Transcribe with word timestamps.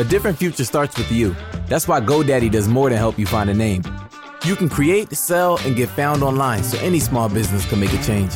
A 0.00 0.04
different 0.04 0.38
future 0.38 0.64
starts 0.64 0.96
with 0.96 1.10
you. 1.10 1.34
That's 1.66 1.88
why 1.88 2.00
GoDaddy 2.00 2.52
does 2.52 2.68
more 2.68 2.88
than 2.88 2.98
help 2.98 3.18
you 3.18 3.26
find 3.26 3.50
a 3.50 3.54
name. 3.54 3.82
You 4.44 4.54
can 4.54 4.68
create, 4.68 5.12
sell, 5.12 5.58
and 5.64 5.74
get 5.74 5.88
found 5.88 6.22
online 6.22 6.62
so 6.62 6.78
any 6.78 7.00
small 7.00 7.28
business 7.28 7.68
can 7.68 7.80
make 7.80 7.92
a 7.92 8.00
change. 8.04 8.32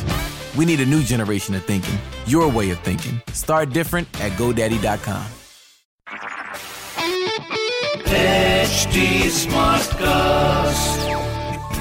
We 0.57 0.65
need 0.65 0.81
a 0.81 0.85
new 0.85 1.01
generation 1.03 1.55
of 1.55 1.63
thinking, 1.63 1.97
your 2.25 2.49
way 2.49 2.69
of 2.71 2.79
thinking. 2.79 3.21
Start 3.31 3.69
different 3.69 4.09
at 4.19 4.33
GoDaddy.com. 4.33 5.25
HD 8.05 9.23
Smartcast. 9.47 11.03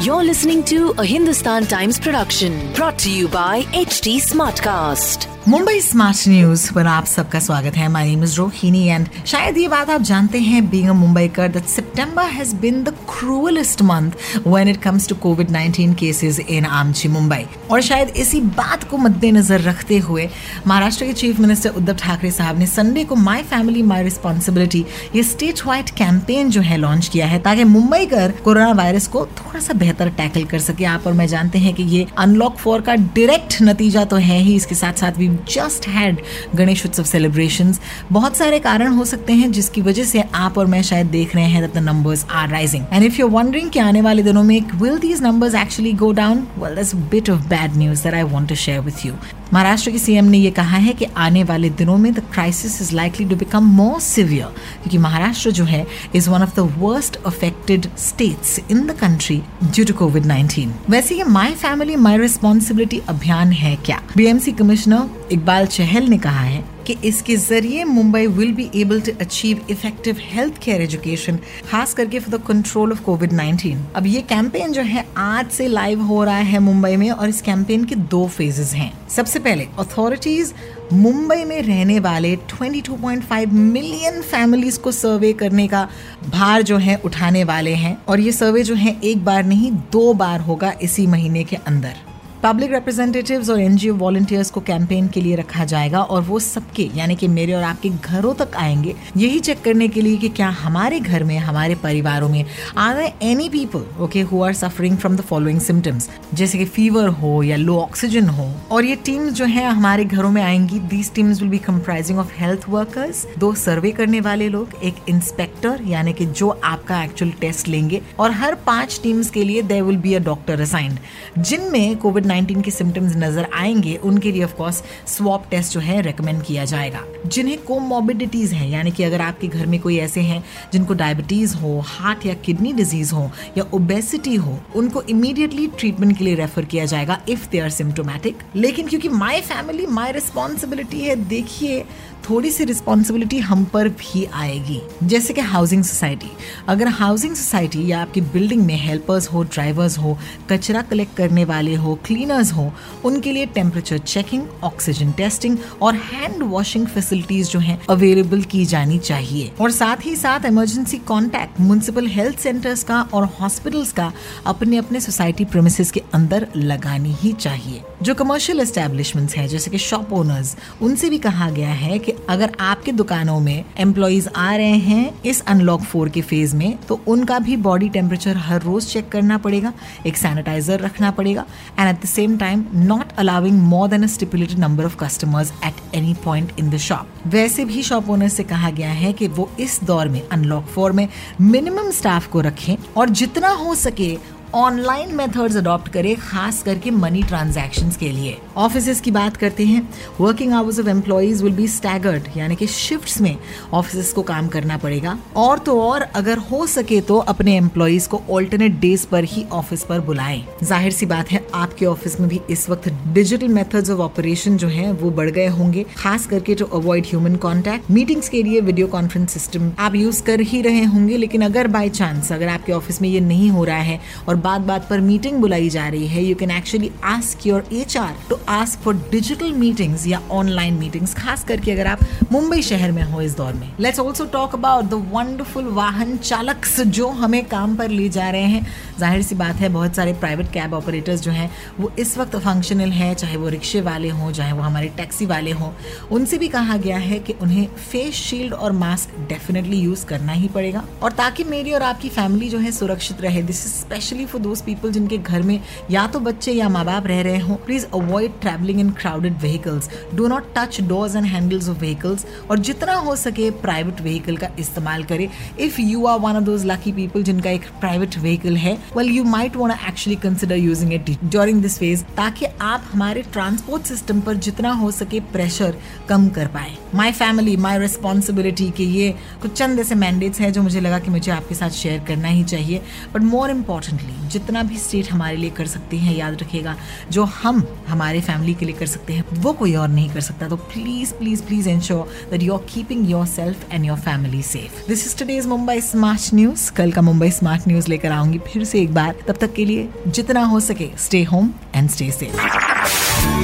You're 0.04 0.24
listening 0.24 0.64
to 0.64 0.90
a 0.98 1.04
Hindustan 1.04 1.66
Times 1.66 1.98
production 1.98 2.72
brought 2.72 2.98
to 3.00 3.10
you 3.10 3.26
by 3.28 3.62
HT 3.72 4.18
Smartcast. 4.18 5.41
Mumbai 5.48 5.80
smart 5.80 6.28
news 6.28 6.72
पर 6.72 6.86
आप 6.86 7.04
सबका 7.04 7.38
स्वागत 7.40 7.76
है। 7.76 7.86
My 7.88 8.04
name 8.06 8.22
is 8.24 8.36
Rohini 8.36 8.82
and 8.86 9.06
शायद 9.26 9.56
ये 9.58 9.68
बात 9.68 9.88
आप 9.90 10.02
जानते 10.02 10.38
हैं 10.38 10.68
being 10.70 10.88
a 10.88 10.92
Mumbaikar 10.92 11.48
that 11.48 11.64
September 11.64 12.26
has 12.30 12.54
been 12.56 12.82
the 12.84 12.88
cruellest 13.08 13.82
month 13.82 14.12
when 14.46 14.68
it 14.68 14.76
comes 14.82 15.08
to 15.08 15.14
Covid 15.14 15.50
19 15.50 15.94
cases 15.94 16.38
in 16.40 16.64
आमची 16.64 17.08
मुंबई 17.08 17.44
और 17.70 17.80
शायद 17.80 18.08
इसी 18.16 18.40
बात 18.40 18.84
को 18.84 18.96
मद्देनजर 18.96 19.60
रखते 19.60 19.98
हुए 19.98 20.28
महाराष्ट्र 20.66 21.06
के 21.06 21.12
चीफ 21.12 21.40
मिनिस्टर 21.40 21.70
उद्धव 21.70 21.94
ठाकरे 21.94 22.30
साहब 22.30 22.58
ने 22.58 22.66
संडे 22.66 23.04
को 23.04 23.16
माई 23.16 23.42
फैमिली 23.42 23.82
माई 23.82 24.02
रिस्पॉन्सिबिलिटी 24.02 24.84
ये 25.16 25.22
स्टेट 25.22 25.66
वाइड 25.66 25.90
कैंपेन 25.98 26.50
जो 26.50 26.60
है 26.60 26.76
लॉन्च 26.76 27.08
किया 27.08 27.26
है 27.26 27.38
ताकि 27.38 27.64
मुंबई 27.64 28.06
कर 28.06 28.34
कोरोना 28.44 28.70
वायरस 28.74 29.08
को 29.08 29.26
थोड़ा 29.38 29.60
सा 29.60 29.74
बेहतर 29.74 30.10
टैकल 30.12 30.44
कर 30.44 30.58
सके। 30.60 30.84
आप 30.84 31.06
और 31.06 31.12
मैं 31.12 31.26
जानते 31.26 31.58
हैं 31.58 31.74
कि 31.74 31.82
ये 31.96 32.06
अनलॉक 32.18 32.56
फोर 32.56 32.80
का 32.80 32.94
डायरेक्ट 32.94 33.60
नतीजा 33.62 34.04
तो 34.04 34.16
है 34.16 34.38
ही। 34.38 34.56
इसके 34.56 34.74
साथ 34.74 34.92
साथ 34.94 35.12
भी 35.12 35.30
जस्ट 35.48 35.88
हैड 35.88 36.20
गणेश 36.54 36.84
उत्सव 36.86 37.02
सेलिब्रेशन 37.04 37.74
बहुत 38.12 38.36
सारे 38.36 38.58
कारण 38.58 38.92
हो 38.92 39.04
सकते 39.04 39.32
हैं 39.32 39.50
जिसकी 39.52 39.82
वजह 39.82 40.04
से 40.04 40.24
आप 40.34 40.58
और 40.58 40.66
मैं 40.66 40.82
शायद 40.82 41.06
देख 41.06 41.34
रहे 41.36 41.44
हैं 41.44 41.62
that 41.62 41.74
the 41.74 41.84
numbers 41.84 42.26
are 42.30 42.48
rising 42.48 42.84
and 42.92 43.04
if 43.04 43.20
you 43.20 43.28
wondering 43.28 43.70
कि 43.70 43.78
आने 43.78 44.00
वाले 44.00 44.22
दिनों 44.22 44.42
में 44.42 44.60
will 44.74 44.98
these 44.98 45.22
numbers 45.22 45.54
actually 45.54 45.92
go 45.92 46.12
down 46.12 46.46
well 46.58 46.74
that's 46.74 46.94
bit 46.94 47.30
of 47.30 47.46
bad 47.48 47.76
news 47.76 48.02
that 48.02 48.14
I 48.14 48.22
want 48.22 48.48
to 48.48 48.54
share 48.54 48.80
with 48.80 49.06
you 49.06 49.14
Maharashtra 49.54 49.90
के 49.90 49.98
सीएम 49.98 50.24
ने 50.24 50.38
यह 50.38 50.50
कहा 50.50 50.76
है 50.76 50.92
कि 50.92 51.04
आने 51.16 51.42
वाले 51.44 51.70
दिनों 51.70 51.96
में 51.96 52.12
the 52.14 52.20
crisis 52.32 52.80
is 52.82 52.94
likely 52.94 53.26
to 53.28 53.36
become 53.36 53.64
more 53.70 54.00
severe 54.00 54.46
क्योंकि 54.82 54.98
महाराष्ट्र 54.98 55.50
जो 55.50 55.64
है 55.64 55.86
is 56.14 56.28
one 56.30 56.42
of 56.42 56.54
the 56.56 56.68
worst 56.78 57.16
affected 57.26 57.86
states 57.98 58.58
in 58.70 58.86
the 58.86 58.90
country 58.90 59.36
due 59.64 59.84
to 59.84 59.94
Covid 59.94 60.26
19 60.26 60.68
वैसे 60.90 61.14
ये 61.14 61.24
माई 61.24 61.52
फैमिली 61.54 61.96
माई 61.96 62.18
रिस्पॉन्सिबिलिटी 62.18 63.00
अभियान 63.08 63.52
है 63.52 63.74
क्या? 63.76 64.00
बीएमसी 64.16 64.52
कमिश्नर 64.52 65.08
इकबाल 65.30 65.66
चहल 65.66 66.06
ने 66.08 66.18
कहा 66.18 66.40
है 66.40 66.62
कि 66.86 66.96
इसके 67.04 67.36
ज़रिए 67.36 67.84
Mumbai 67.84 68.26
will 68.26 68.52
be 68.52 68.68
able 68.74 69.00
to 69.00 69.12
achieve 69.20 69.60
effective 69.70 70.16
health 70.22 70.58
care 70.58 70.82
education 70.82 71.38
खास 71.70 71.94
करके 71.94 72.18
for 72.18 72.38
the 72.38 72.42
control 72.46 72.92
of 72.92 73.02
Covid 73.02 73.32
19 73.32 73.76
अब 73.96 74.06
ये 74.06 74.20
कैंपेन 74.22 74.72
जो 74.72 74.82
है, 74.82 75.04
आज 75.16 75.50
से 75.50 75.68
लाइव 75.68 76.02
हो 76.02 76.22
रहा 76.24 76.36
है 76.36 76.58
मुंबई 76.58 76.96
में 76.96 77.10
और 77.10 77.28
इस 77.28 77.40
कैंपेन 77.40 77.84
के 77.84 77.94
दो 77.94 78.26
फेजेस 78.28 78.74
हैं। 78.74 78.92
सबसे 79.08 79.38
पहले 79.38 79.68
अथॉरिटीज 79.78 80.54
मुंबई 80.92 81.44
में 81.44 81.60
रहने 81.62 81.98
वाले 82.00 82.36
22.5 82.48 83.46
मिलियन 83.48 84.20
फैमिलीज़ 84.22 84.78
को 84.80 84.92
सर्वे 84.92 85.32
करने 85.32 85.68
का 85.68 85.88
भार 86.28 86.62
जो 86.62 86.76
है 86.78 87.00
उठाने 87.04 87.44
वाले 87.44 87.74
हैं 87.74 87.96
और 88.08 88.20
ये 88.20 88.32
सर्वे 88.32 88.62
जो 88.62 88.74
है, 88.74 89.00
एक 89.04 89.24
बार 89.24 89.44
नहीं, 89.44 89.70
दो 89.92 90.12
बार 90.14 90.40
होगा 90.40 90.74
इसी 90.82 91.06
महीने 91.06 91.44
के 91.44 91.56
अंदर। 91.56 92.11
पब्लिक 92.42 92.72
रिप्रेजेंटेटिव्स 92.72 93.50
और 93.50 93.60
एनजीओ 93.60 93.94
वॉलंटियर्स 93.94 94.50
को 94.50 94.60
कैंपेन 94.60 95.08
के 95.08 95.20
लिए 95.20 95.34
रखा 95.36 95.64
जाएगा 95.64 96.00
और 96.02 96.22
वो 96.22 96.38
सबके, 96.38 96.88
यानी 96.94 97.16
कि 97.16 97.26
मेरे 97.28 97.52
और 97.52 97.62
आपके 97.62 97.88
घरों 97.88 98.32
तक 98.34 98.56
आएँगे। 98.56 98.94
यही 99.16 99.38
चेक 99.40 99.60
करने 99.62 99.88
के 99.88 100.00
लिए 100.00 100.16
कि 100.16 100.28
क्या 100.28 100.48
हमारे 100.48 100.98
घर 101.00 101.24
में, 101.24 101.36
हमारे 101.38 101.74
परिवारों 101.74 102.28
में 102.28 102.44
are 102.76 102.96
are 102.96 103.12
any 103.22 103.48
people 103.48 103.84
okay 104.00 104.20
who 104.20 104.42
are 104.42 104.52
suffering 104.52 104.96
from 104.96 105.16
the 105.16 105.20
following 105.20 105.60
symptoms 105.60 106.08
जैसे 106.34 106.58
कि 106.58 106.64
फीवर 106.64 107.08
हो 107.20 107.42
या 107.42 107.56
लो 107.56 107.78
ऑक्सीजन 107.78 108.28
हो। 108.28 108.48
और 108.70 108.84
ये 108.84 108.96
टीम्स 108.96 109.32
जो 109.32 109.44
है, 109.44 109.64
हमारे 109.66 110.04
घरों 110.04 110.30
में 110.30 110.42
आएँगी। 110.42 110.78
These 110.88 111.12
teams 111.14 111.40
will 111.40 111.50
be 111.50 111.58
comprising 111.58 112.18
of 112.18 112.32
health 112.38 112.68
workers 112.68 113.26
दो 113.38 113.52
सर्वे 113.54 113.90
करने 113.92 114.20
वाले 114.20 114.48
लोग, 114.48 114.68
एक 114.84 114.94
इंस्पेक्टर 115.08 115.80
यानी 115.86 116.12
कि 116.12 116.26
जो 116.26 116.48
आपका 116.64 117.02
एक्चुअल 117.04 117.32
टेस्ट 117.40 117.68
लेंगे। 117.68 118.02
और 118.18 118.30
हर 118.32 118.54
पाँच 118.66 119.00
टीम्स 119.02 119.30
के 119.30 119.44
लिए 119.44 119.62
there 119.62 119.82
will 119.82 119.96
be 119.98 120.14
a 120.14 120.20
doctor 120.22 120.60
assigned 120.60 120.98
जिनमें 121.38 121.96
कोविड 121.96 122.30
19 122.32 122.62
के 122.62 122.70
सिम्टम्स 122.70 123.16
नज़र 123.16 123.48
आएँगे, 123.54 123.94
उनके 123.96 124.32
लिए 124.32 124.44
ऑफ़ 124.44 124.54
कोर्स 124.54 124.82
स्वॉप 125.06 125.44
टेस्ट 125.50 125.72
जो 125.72 125.80
है 125.80 126.00
रेकमेंड 126.02 126.42
किया 126.42 126.64
जाएगा। 126.64 127.04
जिन्हें 127.26 127.58
कोमोबिडिटीज 127.64 128.52
हैं, 128.52 128.68
यानी 128.68 128.90
कि 128.90 129.02
अगर 129.02 129.20
आपके 129.20 129.48
घर 129.48 129.66
में 129.66 129.78
कोई 129.80 129.98
ऐसे 129.98 130.20
हैं 130.20 130.42
जिनको 130.72 130.94
डायबिटीज़ 130.94 131.56
हो 131.56 131.78
हार्ट 131.86 132.26
या 132.26 132.34
किडनी 132.34 132.72
डिज़ीज़ 132.72 133.14
हो, 133.14 133.30
या 133.58 133.64
ओबेसिटी 133.74 134.34
हो, 134.34 134.58
उनको 134.76 135.02
इमीडिएटली 135.02 135.66
ट्रीटमेंट 135.78 136.16
के 136.18 136.24
लिए 136.24 136.34
रेफर 136.34 136.64
किया 136.64 136.84
जाएगा 136.84 137.20
इफ़ 137.28 137.48
दे 137.50 137.58
आर 137.58 137.70
सिम्टोमेटिक 137.70 138.38
लेकिन 138.56 138.88
क्योंकि 138.88 139.08
माई 139.08 139.40
फैमिली 139.40 139.86
माई 139.86 140.12
रिस्पॉन्सिबिलिटी 140.12 141.00
है, 141.00 141.16
देखिए 141.24 141.84
थोड़ी 142.30 142.50
सी 142.50 142.64
रिस्पॉन्सिबिलिटी 142.64 143.38
हम 143.38 143.64
पर 143.64 143.88
भी 143.88 144.24
आएगी। 144.24 144.80
जैसे 145.02 145.34
कि 145.34 145.40
हाउसिंग 145.40 145.84
सोसाइटी 145.84 146.30
अगर 146.68 146.88
हाउसिंग 146.88 147.34
सोसाइटी 147.34 147.86
या 147.90 148.02
आपकी 148.02 148.20
बिल्डिंग 148.20 148.62
में 148.62 148.76
हेल्पर्स 148.76 149.28
हो 149.32 149.42
ड्राइवर्स 149.42 149.98
हो, 149.98 150.18
कचरा 150.50 150.82
कलेक्ट 150.82 151.16
करने 151.16 151.44
वाले 151.44 151.74
हो 151.74 151.94
क्लीनर्स 152.06 152.52
हो, 152.52 152.72
उनके 153.04 153.32
लिए 153.32 153.46
टेम्परेचर 153.46 153.98
चेकिंग 153.98 154.42
ऑक्सीजन 154.62 155.12
टेस्टिंग 155.12 155.58
और 155.82 155.94
हैंड 155.94 156.42
वॉशिंग 156.42 156.86
फैसिलिटीज़ 156.86 157.48
जो 157.48 157.58
हैं 157.58 157.80
अवेलेबल 157.90 158.42
की 158.42 158.64
जानी 158.64 158.98
चाहिए। 158.98 159.52
और 159.60 159.70
साथ 159.70 160.06
ही 160.06 160.16
साथ 160.16 160.44
emergency 160.44 160.98
contact 160.98 161.60
municipal 161.60 162.06
health 162.06 162.38
centres 162.38 162.82
का 162.84 163.00
और 163.12 163.24
हॉस्पिटल्स 163.40 163.92
का 163.92 164.12
अपने 164.46 164.76
अपने 164.76 165.00
सोसाइटी 165.00 165.44
प्रेमिसेस 165.44 165.90
के 165.90 166.02
अंदर 166.14 166.48
लगानी 166.56 167.16
ही 167.20 167.32
चाहिए। 167.32 167.82
जो 168.02 168.14
कमर्शियल 168.14 168.60
एस्टेब्लिशमेंट्स 168.60 169.36
हैं, 169.36 169.48
जैसे 169.48 169.70
कि 169.70 169.78
शॉप 169.78 170.12
ओनर्स 170.12 170.56
उनसे 170.82 171.10
भी 171.10 171.18
कहा 171.18 171.50
गया 171.50 171.72
है 171.72 171.98
कि 171.98 172.11
अगर 172.28 172.52
आपके 172.60 172.92
दुकानों 172.92 173.38
में 173.40 173.64
एम्प्लॉयज़ 173.78 174.28
आ 174.36 174.54
रहे 174.56 174.76
हैं 174.78 175.22
इस 175.22 175.40
अनलॉक 175.42 175.82
फोर 175.82 176.08
के 176.08 176.20
फ़ेज़ 176.22 176.54
में 176.56 176.76
तो 176.88 177.00
उनका 177.08 177.38
भी 177.38 177.56
बॉडी 177.66 177.88
टेम्परेचर 177.88 178.36
हर 178.36 178.62
रोज 178.62 178.86
चेक 178.86 179.08
करना 179.08 179.38
पड़ेगा, 179.38 179.72
एक 180.06 180.16
सैनिटाइजर 180.16 180.80
रखना 180.80 181.10
पड़ेगा 181.10 181.44
and 181.78 181.88
at 181.88 182.02
the 182.02 182.08
same 182.08 182.36
time 182.38 182.64
not 182.74 183.12
allowing 183.18 183.60
more 183.62 183.88
than 183.88 184.06
stipulated 184.06 184.58
number 184.58 184.84
of 184.84 184.96
customers 184.96 185.52
at 185.64 185.94
any 185.94 186.14
point 186.24 186.52
in 186.58 186.70
the 186.70 186.76
shop 186.80 187.26
वैसे 187.26 187.64
भी 187.64 187.82
शॉप 187.82 188.10
ओनर 188.10 188.28
से 188.28 188.44
कहा 188.44 188.70
गया 188.70 188.90
है 188.92 189.12
कि 189.12 189.28
वो 189.28 189.50
इस 189.60 189.80
दौर 189.84 190.08
में 190.08 190.20
अनलॉक 190.28 190.66
फोर 190.66 190.92
में 190.92 191.08
मिनिमम 191.40 191.90
स्टाफ 191.90 192.26
को 192.26 192.40
रखें 192.40 192.76
और 192.96 193.08
जितना 193.20 193.48
हो 193.54 193.74
सके 193.74 194.16
ऑनलाइन 194.54 195.14
मेथड्स 195.16 195.56
अडॉप्ट 195.56 195.88
करें, 195.92 196.14
खास 196.20 196.62
करके 196.62 196.90
मनी 196.90 197.22
ट्रांजैक्शन 197.22 197.90
के 197.90 198.10
लिए। 198.10 198.36
ऑफ़िस 198.56 199.00
की 199.00 199.10
बात 199.10 199.36
करते 199.36 199.64
हैं। 199.64 199.88
Working 200.20 200.52
hours 200.52 200.80
of 200.80 200.88
employees 200.88 201.42
will 201.44 201.52
be 201.52 201.68
staggered 201.68 202.26
यानी 202.36 202.56
कि 202.56 202.66
शिफ्ट्स 202.66 203.20
में 203.20 203.36
ऑफ़िस 203.72 204.12
को 204.12 204.22
काम 204.22 204.48
करना 204.48 204.76
पड़ेगा। 204.76 205.16
और 205.36 205.58
तो 205.58 205.80
और, 205.80 206.02
अगर 206.02 206.38
हो 206.40 206.66
सके 206.66 207.00
तो 207.00 207.18
अपने 207.18 207.56
एम्प्लॉयज़ 207.56 208.08
को 208.08 208.20
ऑल्टरनेट 208.30 208.78
डेज़ 208.80 209.06
पर 209.06 209.24
ही 209.24 209.44
ऑफ़िस 209.52 209.84
पर 209.84 210.00
बुलाएँ। 210.00 210.44
ज़ाहिर 210.62 210.92
सी 210.92 211.06
बात 211.06 211.30
है, 211.30 211.44
आपके 211.54 211.86
ऑफ़िस 211.86 212.18
में 212.20 212.28
भी 212.28 212.40
इस 212.50 212.68
वक्त 212.70 212.88
डिजिटल 213.08 213.48
मेथड्स 213.48 213.90
ऑफ़ 213.90 214.00
ऑपरेशन 214.00 214.56
जो 214.56 214.68
है, 214.68 214.92
वो 214.92 215.10
बढ़ 215.12 215.30
गए 215.30 215.46
होंगे। 215.48 215.86
खास 215.96 216.26
करके 216.26 216.54
to 216.54 216.64
avoid 216.72 217.06
human 217.06 217.36
contact 217.36 217.90
meetings 217.90 218.28
के 218.28 218.42
लिए 218.42 218.60
वीडियो 218.60 218.86
कॉन्फ्रेंस 218.88 219.30
सिस्टम 219.30 219.72
आप 219.78 219.94
यूज़ 219.94 220.22
कर 220.22 220.40
ही 220.42 220.62
रहे 220.62 220.84
होंगे, 220.84 221.16
लेकिन 221.16 221.42
अगर 221.42 221.68
बाई 221.70 221.88
चांस 221.90 222.32
अगर 222.32 222.48
आपके 222.48 222.72
ऑफ़िस 222.72 223.02
में 223.02 223.08
ये 223.08 223.20
नहीं 223.22 223.50
हो 223.50 223.64
रहा 223.64 223.80
है, 223.80 224.00
और 224.28 224.40
बात 224.42 224.60
बात 224.60 224.88
पर 224.90 225.00
मीटिंग 225.00 225.40
बुलाई 225.40 225.68
जा 225.70 225.86
रही 225.88 226.06
है। 226.06 226.22
You 226.24 226.34
can 226.34 226.50
actually 226.50 226.90
ask 227.04 227.46
your 227.46 227.68
H 227.72 227.96
R 227.96 228.14
to 228.30 228.38
ask 228.48 228.80
for 228.80 228.94
digital 229.10 229.52
meetings 229.54 230.06
या 230.06 230.20
ऑनलाइन 230.30 230.74
मीटिंग्स 230.74 231.14
खास 231.14 231.44
करके 231.44 231.72
अगर 231.72 231.86
आप 231.86 232.00
मुंबई 232.32 232.62
शहर 232.62 232.92
में 232.92 233.02
हो 233.02 233.20
इस 233.20 233.36
दौर 233.36 233.52
में। 233.52 233.68
Let's 233.80 234.00
also 234.00 234.24
talk 234.32 234.54
about 234.54 234.84
the 234.84 234.94
wonderful 235.12 235.64
वाहन 235.72 236.16
चालक 236.16 236.66
जो 236.78 237.08
हमें 237.08 237.44
काम 237.44 237.76
पर 237.76 237.88
ले 237.88 238.08
जा 238.08 238.28
रहे 238.30 238.42
हैं। 238.42 238.66
ज़ाहिर 238.98 239.22
सी 239.22 239.34
बात 239.34 239.56
है, 239.56 239.68
बहुत 239.68 239.96
सारे 239.96 240.12
प्राइवेट 240.12 240.50
कैब 240.52 240.74
ऑपरेटर्स 240.74 241.20
जो 241.20 241.30
हैं, 241.30 241.50
वो 241.80 241.90
इस 241.98 242.16
वक्त 242.18 242.36
फंक्शनल 242.36 242.90
हैं, 242.92 243.14
चाहे 243.14 243.36
वो 243.36 243.48
रिक्शे 243.48 243.80
वाले 243.80 244.08
हों, 244.08 244.30
चाहे 244.32 244.52
वो 244.52 244.62
हमारे 244.62 244.88
टैक्सी 244.96 245.26
वाले 245.26 245.50
हों। 245.50 245.70
उनसे 246.10 246.38
भी 246.38 246.48
कहा 246.48 246.76
गया 246.76 246.96
है 246.96 247.18
कि 247.18 247.34
उन्हें 247.42 247.66
फेस 247.90 248.14
शील्ड 248.14 248.54
और 248.54 248.72
मास्क 248.72 249.18
डेफिनेटली 249.28 249.76
यूज़ 249.76 250.04
करना 250.06 250.32
ही 250.32 250.48
पड़ेगा। 250.48 250.84
और 251.02 251.12
ताकि 251.12 251.44
मेरी 251.44 251.72
और 251.72 251.82
आपकी 251.82 252.08
फैमिली 252.08 252.48
जो 252.48 252.58
है 252.58 252.72
सुरक्षित 252.72 253.20
रहे 253.20 253.42
this 253.42 253.64
is 253.66 253.72
specially 253.72 254.26
for 254.32 254.40
those 254.42 254.60
people 254.62 254.92
जिनके 254.92 255.18
घर 255.18 255.42
में 255.42 255.58
या 255.90 256.06
तो 256.06 256.20
बच्चे 256.20 256.52
या 256.52 256.68
माँ 256.68 256.84
बाप 256.84 257.06
रह 257.06 257.20
रहे 257.22 257.38
हो 257.38 257.54
please 257.66 257.86
avoid 257.94 258.40
travelling 258.40 258.80
in 258.80 258.90
crowded 259.00 259.38
vehicles 259.40 259.88
do 260.14 260.26
not 260.28 260.52
touch 260.56 260.80
doors 260.88 261.16
and 261.16 261.26
handles 261.26 261.68
of 261.68 261.78
vehicles 261.80 262.26
और 262.50 262.58
जितना 262.60 262.94
हो 262.98 263.16
सके 263.16 263.50
प्राइवेट 263.62 264.00
व्हीकल 264.00 264.36
का 264.36 264.48
इस्तेमाल 264.58 265.04
करें। 265.04 265.28
If 265.60 265.80
you 265.80 266.04
are 266.06 266.18
one 266.20 266.36
of 266.36 266.44
those 266.44 266.64
lucky 266.66 266.92
people 266.92 267.22
जिनका 267.22 267.50
एक 267.50 267.68
प्राइवेट 267.80 268.18
व्हीकल 268.18 268.56
है 268.56 268.76
well 268.96 269.10
you 269.10 269.24
might 269.26 269.56
want 269.56 269.88
actually 269.88 270.16
consider 270.22 270.56
using 270.56 270.92
it 270.92 271.10
during 271.22 271.62
this 271.62 271.78
phase 271.78 272.04
ताकि 272.16 272.46
आप 272.62 272.84
हमारे 272.92 273.22
ट्रांसपोर्ट 273.32 273.86
सिस्टम 273.86 274.20
पर 274.20 274.36
जितना 274.46 274.72
हो 274.74 274.90
सके 274.92 275.20
प्रेशर 275.32 275.76
कम 276.08 276.28
कर 276.30 276.46
पाए। 276.48 276.76
माई 276.94 277.12
फैमिली 277.12 277.56
माई 277.56 277.78
रिस्पॉन्सिबिलिटी 277.78 278.70
के 278.76 278.84
ये 278.84 279.10
कुछ 279.42 279.52
चंद 279.52 279.80
ऐसे 279.80 279.94
मैंडेट्स 279.94 280.40
हैं 280.40 280.52
जो 280.52 280.62
मुझे 280.62 280.80
लगा 280.80 280.98
कि 280.98 281.10
मुझे 281.10 281.30
आपके 281.32 281.54
साथ 281.54 281.70
शेयर 281.72 282.04
करना 282.08 282.28
ही 282.28 282.44
चाहिए। 282.44 282.82
बट 283.14 283.22
मोर 283.22 283.50
इम्पॉर्टेंटली 283.50 284.21
जितना 284.28 284.62
भी 284.62 284.78
स्टेट 284.78 285.10
हमारे 285.12 285.36
लिए 285.36 285.50
कर 285.50 285.66
सकती 285.66 285.98
हैं 285.98 286.14
याद 286.16 286.40
रखिएगा 286.42 286.76
जो 287.12 287.24
हम 287.24 287.66
हमारे 287.88 288.20
फैमिली 288.20 288.54
के 288.54 288.66
लिए 288.66 288.74
कर 288.74 288.86
सकते 288.86 289.12
हैं 289.12 289.24
वो 289.32 289.52
कोई 289.52 289.74
और 289.74 289.88
नहीं 289.88 290.08
कर 290.10 290.20
सकता। 290.20 290.48
तो 290.48 290.56
please 290.56 291.12
please 291.14 291.42
please 291.42 291.68
ensure 291.68 292.28
that 292.30 292.42
you 292.42 292.54
are 292.54 292.60
keeping 292.74 293.10
yourself 293.26 293.72
and 293.72 293.84
your 293.84 293.98
family 293.98 294.42
safe 294.42 294.88
this 294.88 295.06
is 295.06 295.16
today's 295.18 295.46
Mumbai 295.46 295.80
smart 295.80 296.34
news 296.34 296.70
कल 296.72 296.92
का 296.92 297.02
मुंबई 297.02 297.30
स्मार्ट 297.30 297.68
न्यूज़ 297.68 297.88
लेकर 297.88 298.12
आऊँगी 298.12 298.38
फिर 298.52 298.64
से 298.64 298.80
एक 298.82 298.94
बार। 298.94 299.14
तब 299.28 299.36
तक 299.36 299.54
के 299.54 299.64
लिए 299.64 299.88
जितना 300.06 300.44
हो 300.44 300.60
सके 300.60 300.90
stay 300.98 301.22
home 301.24 301.52
and 301.74 301.90
stay 301.90 302.10
safe 302.10 302.36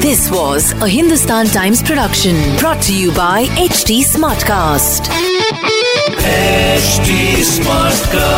This 0.03 0.23
was 0.31 0.69
a 0.85 0.89
Hindustan 0.89 1.51
Times 1.55 1.83
production 1.83 2.41
brought 2.61 2.83
to 2.89 2.95
you 2.95 3.13
by 3.19 3.47
HT 3.67 3.99
Smartcast. 4.13 5.11
HT 6.33 7.21
Smartcast. 7.53 8.38